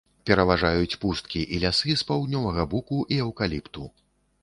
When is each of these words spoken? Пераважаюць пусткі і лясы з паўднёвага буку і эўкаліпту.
Пераважаюць 0.27 0.99
пусткі 1.03 1.43
і 1.53 1.61
лясы 1.65 1.91
з 2.03 2.09
паўднёвага 2.09 2.67
буку 2.75 3.03
і 3.15 3.23
эўкаліпту. 3.31 3.91